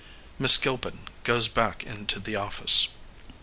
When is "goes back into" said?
1.23-2.19